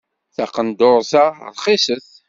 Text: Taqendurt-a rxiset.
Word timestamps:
Taqendurt-a 0.35 1.25
rxiset. 1.55 2.05